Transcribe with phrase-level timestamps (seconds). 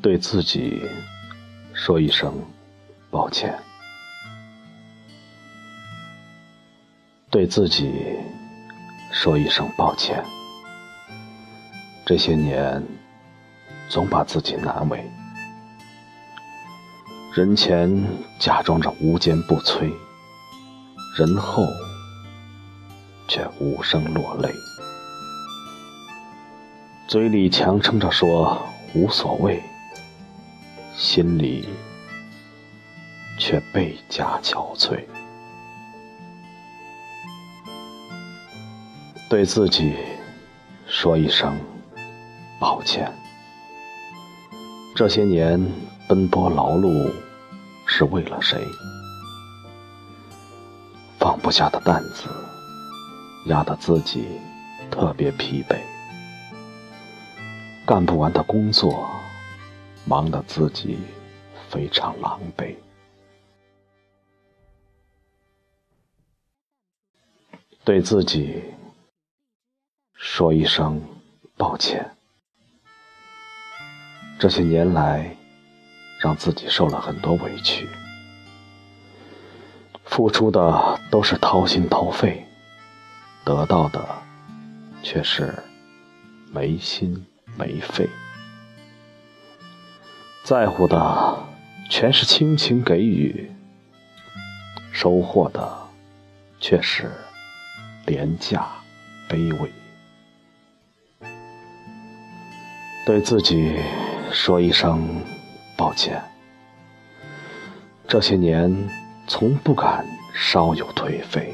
[0.00, 0.80] 对自己
[1.74, 2.32] 说一声
[3.10, 3.58] 抱歉，
[7.30, 7.92] 对自己
[9.12, 10.24] 说一声抱歉。
[12.06, 12.80] 这些年
[13.88, 15.04] 总把自己难为，
[17.34, 17.90] 人前
[18.38, 19.92] 假装着无坚不摧，
[21.16, 21.64] 人后
[23.26, 24.54] 却无声落泪，
[27.08, 29.60] 嘴里强撑着说无所谓。
[31.00, 31.68] 心里
[33.38, 35.04] 却倍加憔悴，
[39.30, 39.94] 对自己
[40.88, 41.56] 说一声
[42.60, 43.12] 抱歉。
[44.96, 45.64] 这些年
[46.08, 47.12] 奔波劳碌
[47.86, 48.60] 是为了谁？
[51.20, 52.24] 放不下的担子
[53.46, 54.26] 压得自己
[54.90, 55.78] 特别疲惫，
[57.86, 59.08] 干不完的工作。
[60.08, 60.98] 忙得自己
[61.68, 62.74] 非常狼狈，
[67.84, 68.64] 对自己
[70.14, 70.98] 说一声
[71.58, 72.10] 抱歉。
[74.38, 75.36] 这些年来，
[76.22, 77.86] 让自己受了很多委屈，
[80.06, 82.46] 付出的都是掏心掏肺，
[83.44, 84.08] 得到的
[85.02, 85.54] 却是
[86.50, 87.26] 没心
[87.58, 88.08] 没肺。
[90.48, 91.46] 在乎的
[91.90, 93.50] 全是亲情给予，
[94.90, 95.78] 收获的
[96.58, 97.12] 却是
[98.06, 98.66] 廉价
[99.28, 99.70] 卑微。
[103.04, 103.76] 对自己
[104.32, 105.20] 说一声
[105.76, 106.18] 抱歉，
[108.06, 108.74] 这些年
[109.26, 111.52] 从不敢稍有颓废，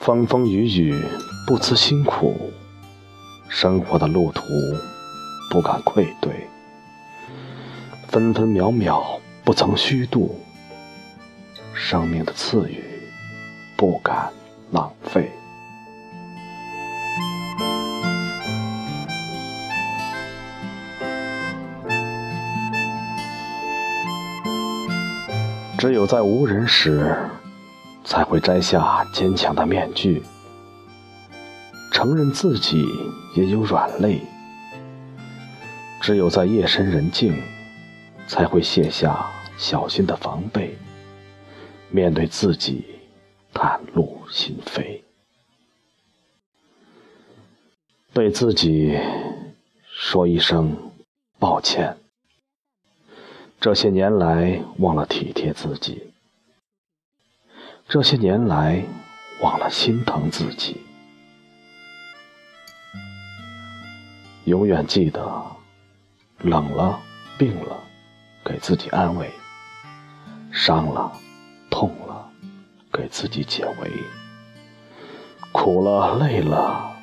[0.00, 0.98] 风风雨雨
[1.46, 2.50] 不辞辛苦，
[3.46, 4.42] 生活的路途
[5.50, 6.48] 不敢愧对。
[8.08, 10.40] 分分秒秒不曾虚度，
[11.74, 12.82] 生命的赐予
[13.76, 14.32] 不敢
[14.70, 15.30] 浪费。
[25.76, 27.14] 只有在无人时，
[28.04, 30.22] 才会摘下坚强的面具，
[31.92, 32.86] 承认自己
[33.36, 34.22] 也有软肋。
[36.00, 37.34] 只有在夜深人静。
[38.28, 40.76] 才会卸下小心的防备，
[41.90, 42.84] 面对自己，
[43.54, 45.00] 袒露心扉，
[48.12, 48.96] 对自己
[49.90, 50.92] 说一声
[51.38, 51.96] 抱歉。
[53.58, 56.12] 这些年来忘了体贴自己，
[57.88, 58.84] 这些年来
[59.40, 60.82] 忘了心疼自己，
[64.44, 65.56] 永远记得，
[66.38, 67.00] 冷了，
[67.36, 67.84] 病了。
[68.48, 69.30] 给自己安慰，
[70.50, 71.12] 伤了、
[71.70, 72.26] 痛了，
[72.90, 73.90] 给自己解围；
[75.52, 76.96] 苦了、累了，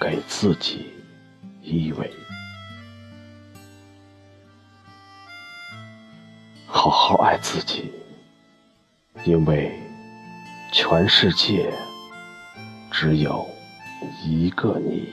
[0.00, 0.90] 给自己
[1.60, 2.10] 依偎。
[6.66, 7.92] 好好爱自己，
[9.24, 9.78] 因为
[10.72, 11.70] 全世界
[12.90, 13.46] 只有
[14.24, 15.12] 一个你。